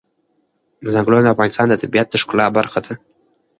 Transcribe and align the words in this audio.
چنګلونه 0.93 1.21
د 1.23 1.27
افغانستان 1.33 1.67
د 1.69 1.75
طبیعت 1.83 2.07
د 2.11 2.15
ښکلا 2.21 2.47
برخه 2.57 2.79
ده. 2.85 2.93